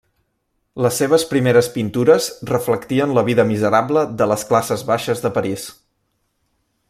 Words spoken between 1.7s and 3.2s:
pintures reflectien